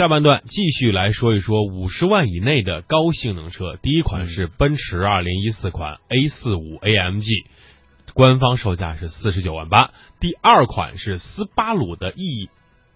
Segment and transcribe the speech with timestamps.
[0.00, 3.76] 下半段继续来说一说五十万以内的高性能车。
[3.82, 7.44] 第一款是奔驰二零一四款 A 四五 AMG，
[8.14, 9.90] 官方售价是四十九万八。
[10.18, 12.48] 第二款是斯巴鲁的翼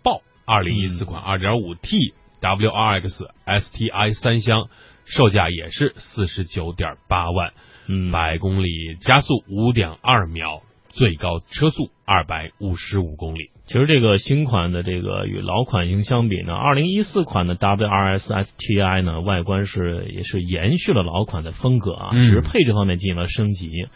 [0.03, 4.71] 豹二零一四款二点五 T WRX STI 三厢，
[5.05, 7.52] 售价也是四十九点八万。
[7.86, 10.62] 嗯，百公里加速五点二秒，
[10.96, 13.50] 最高车速二百五十五公里。
[13.66, 23.88] 其实这个新款的这个与老款型相比呢，二零一四款的 WRS STI 呢，外观是也是延续了老款的风格啊，嗯只是配置方面进行了升级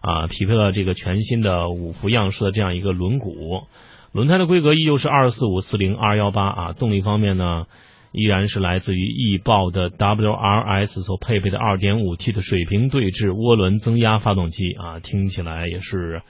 [0.00, 3.64] 啊，匹配了这个全新的五幅样式的这样一个轮毂，
[4.12, 7.66] 轮胎的规格依旧是二四五四零二幺八啊，动力方面呢。
[8.14, 16.22] 依然是来自于易豹的 WRS 所配备的 2.5T 的水平对置涡轮增压发动机啊，听起来也是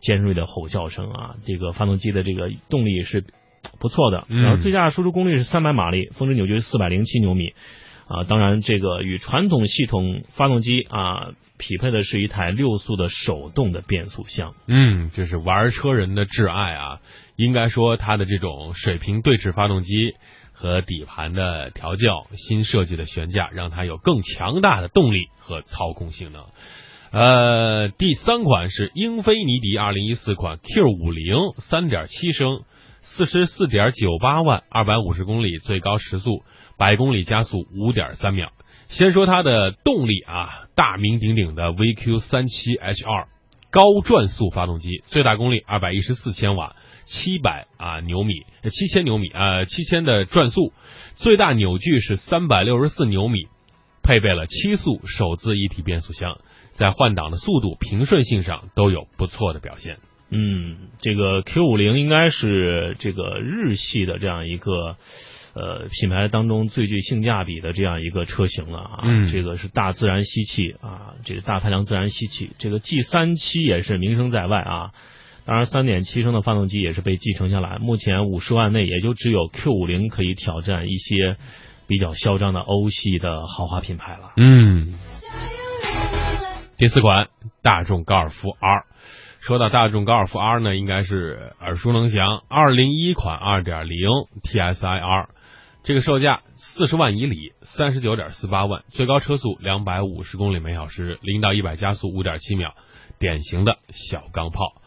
[0.00, 1.34] 尖锐的吼叫声啊！
[1.44, 3.24] 这个发动机的这个动力是
[3.80, 7.52] 不错的，嗯然后最大输出功率是300马力，峰值扭矩是407牛米
[8.06, 8.24] 啊。
[8.24, 14.54] 当然，这个与传统系统发动机啊匹配的是一台六速的手动的变速箱。
[14.66, 17.00] 嗯，这是玩车人的挚爱啊！
[17.36, 20.14] 应该说，它的这种水平对置发动机
[20.52, 26.44] 和底盘的调教、新设计的悬架，让它有更强大的动力和操控性能。
[27.10, 32.62] 呃，第三款是英菲尼迪二零一四款 Q 五零三点七升，
[33.02, 36.42] 四十四点九八万，二百五十公里最高时速，
[36.78, 38.52] 百公里加速五点三秒。
[38.88, 43.28] 先说它的动力啊，大名鼎鼎的 VQ 三七 H 二
[43.72, 48.34] 高转速发动机，最大功率二百一十四千瓦，七百啊牛米，
[48.70, 50.74] 七千牛米啊七千的转速，
[51.16, 53.48] 最大扭矩是三百六十四牛米，
[54.02, 56.38] 配备了七速手自一体变速箱，
[56.72, 59.96] 在换挡的速度、平顺性上都有不错的表现。
[60.28, 64.96] 嗯，这个 Q 五零应该是这个日系的这样一个
[65.54, 69.00] 呃品牌当中最具性价比的这样一个车型了啊。
[69.02, 74.90] 嗯这个是大自然吸气啊，这个大排量自然吸气，这个 G 三七也是名声在外啊。
[75.44, 77.78] 当然，三点七升的发动机也是被继承下来。
[77.78, 81.36] 目前五十万内也就只有 Q 五零可以挑战一些
[81.88, 84.32] 比较嚣张的欧系的豪华品牌了。
[84.36, 84.94] 嗯，
[86.76, 87.26] 第四款
[87.60, 88.84] 大众高尔夫 R。
[89.40, 93.98] 说到大众高尔夫 R 呢，应该是耳熟能详，二零一款二点零
[94.44, 95.30] TSI R，
[95.84, 102.74] 这个售价四十万以里，三十九点四八万，最高车速两百五十公里每小时，零到一百加速五点七秒，
[103.18, 104.80] 典型的小钢炮。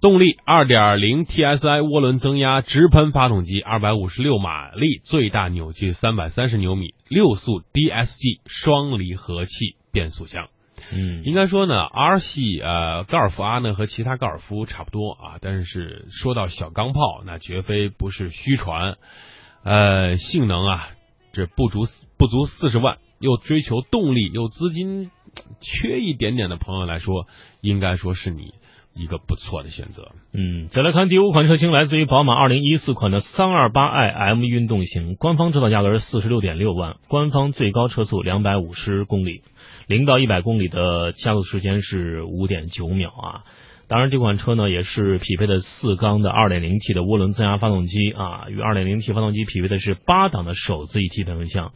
[0.00, 10.48] 动力二点零 TSI 涡轮增压直喷发动机，二百五十六马力，最大扭矩三百三十牛米，六速 DSG 双离合器变速箱。
[10.92, 18.96] 嗯，应该说呢，R 系呃高尔夫 R 呢和其他高尔夫差不多啊，但是说到小钢炮，那绝非不是虚传。
[19.66, 20.88] 呃，性能啊，
[21.32, 25.10] 这不足不足四十万，又追求动力又资金
[25.60, 27.26] 缺一点点的朋友来说，
[27.62, 28.54] 应该说是你
[28.94, 30.12] 一个不错的选择。
[30.32, 39.42] 嗯，再来看第五款车型，来自于宝马二零一四款的三二八 i M 运动型，官方指导价格是四十六点六万，官方最高车速两百五十公里，
[39.88, 43.42] 零到一百公里的加速时间是五点九秒啊。
[43.88, 51.72] 当然，这款车呢也是匹配的四缸的二点零 T 的涡轮增压发动机啊，与二点零 T 发动机匹配的是八档的手自一体变速箱。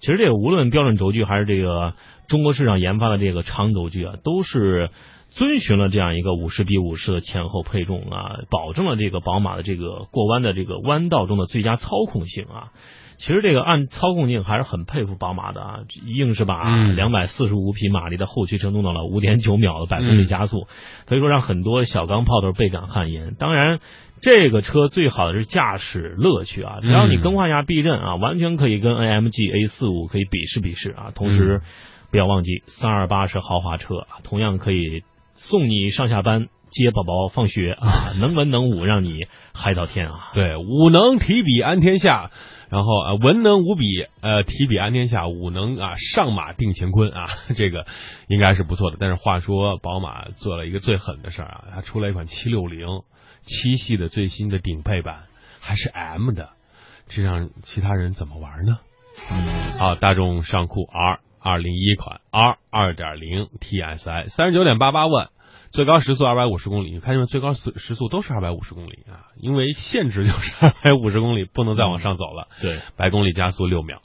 [0.00, 1.92] 其实这个无论标准轴距还是这个
[2.28, 4.88] 中国市场研发的这个长轴距啊，都是
[5.28, 12.72] 遵循了这样一个五十比五十的前后配重啊，保证了这个宝马的这个过弯的这个弯道中的最佳操控性啊。
[13.20, 20.66] 其实这个按操控性还是很佩服宝马的啊，硬是把嗯两百四十五匹马力的后驱车弄到了五点九秒的百公里加速，
[21.04, 23.34] 可以说让很多小钢炮都是倍感汗颜。
[23.34, 23.78] 当然，
[24.22, 31.12] 这个车最好的是驾驶乐趣啊，只要你更换一下避震啊，完全可以跟 AMG A 四五可以比试比试啊。
[31.14, 31.60] 同时，
[32.10, 35.02] 不要忘记三二八是豪华车，啊，同样可以
[35.34, 36.48] 送你上下班。
[36.70, 40.30] 接宝宝放学啊， 能文能武，让你嗨到天啊！
[40.34, 42.30] 对，武能提笔安天下，
[42.70, 43.84] 然后啊文能武笔
[44.20, 47.86] 呃提笔安天下，武能啊上马定乾坤啊， 这个
[48.28, 48.96] 应该是不错的。
[49.00, 52.86] 但是话说，宝马做了一个最狠的事儿啊，它出了一款七六零
[53.42, 55.24] 七系的最新的顶配版，
[55.60, 56.50] 还是 M 的，
[57.08, 58.78] 这让其他人怎么玩呢？
[59.30, 65.30] 嗯，好，大众尚酷 R 二零一款 R 二点零 TSI 三十九点八八万。
[65.72, 67.26] 最高时速二百五十公里，你看见没？
[67.26, 72.48] 最高时时速都是二百五十公里啊，因为限制就是 二百五十公里，不能再往上走了。
[72.60, 74.00] 对，百公里加速六秒。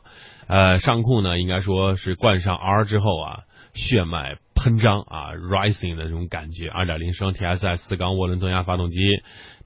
[0.47, 3.39] 呃，上酷呢，应该说是冠上 R 之后啊，
[3.73, 6.69] 血脉喷喷张啊，rising 的这种感觉。
[6.69, 9.00] 二点零升 TSI 四缸涡轮增压发动机，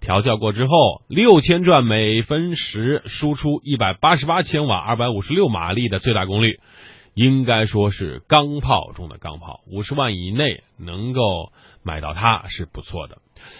[0.02, 6.60] 调教过之后，六千转每分时，输出一百八十八千瓦，二百五十六马力的最大功率，
[7.20, 9.60] 应该说是钢炮中的钢炮。
[9.70, 11.52] 五十万以内能够
[11.84, 13.18] 买到它是不错的。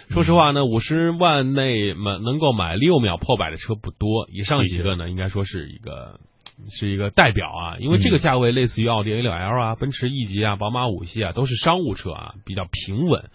[0.08, 6.20] 说实话呢，五十万内买能够买六秒破百的车不多，以上几个呢，应该说是一个
[6.70, 13.30] 是一个代表啊，因为这个价位类似于奥迪 A 六 L 啊、奔驰 E 级啊、宝马五系啊，都是商务车啊，比较平稳，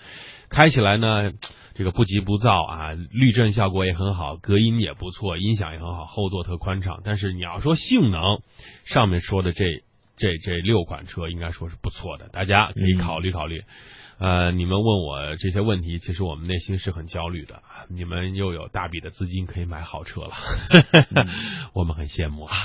[0.49, 1.33] 开起来呢，
[1.75, 7.01] 这个不急不躁啊，滤震效果也很好，隔音也不错，音响也很好，后座特宽敞。
[7.03, 8.39] 但是你要说性能，
[8.85, 9.65] 上面说的这
[10.17, 13.63] 这这六款车应该说是不错的，大家可以考虑考虑。
[14.17, 17.61] 呃，你们问我这些问题，其实我们内心是很焦虑的。
[17.89, 20.31] 你们又有大笔的资金可以买好车了，
[21.75, 22.55] 我们很羡慕啊。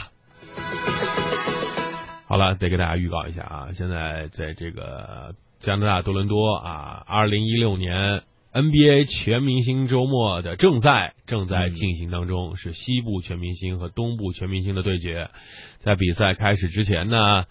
[2.29, 15.31] 好了，得给大家预告一下啊，现在在这个加拿大多伦多啊，二零一六年 NBA 全明星周末的正赛正在进行当中，是西部全明星和东部全明星的对决。
[15.79, 17.45] 在比赛开始之前呢。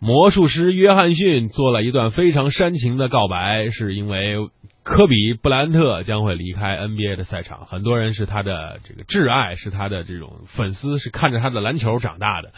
[0.00, 4.36] 魔术师约翰逊做了一段非常煽情的告白，是因为
[4.84, 12.52] 科比布兰特将会离开 NBA 的赛场，很多人是他的这个挚爱，是他的这种粉丝，是看着他的篮球长大的。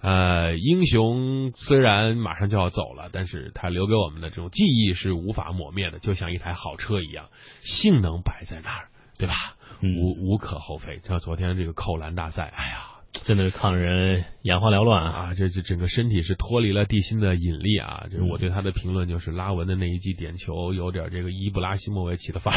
[0.00, 7.28] 呃，英雄虽然马上就要走了，但是他留给我们的这种记忆是无法抹灭的，就像一台好车一样，
[7.62, 9.34] 性能摆在那儿，对吧？
[9.82, 11.00] 无无可厚非。
[11.06, 12.94] 像昨天这个扣篮大赛，哎呀。
[13.24, 15.34] 真的是看人眼花缭乱啊！
[15.34, 18.06] 这这整个身体是脱离了地心的引力啊！
[18.10, 22.52] 就是我对他的评论就是拉文的那一记点球有点这个伊布拉希莫维奇的发